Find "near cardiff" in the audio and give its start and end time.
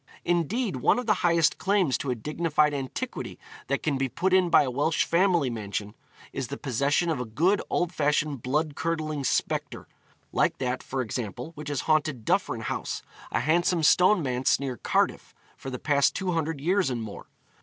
14.59-15.35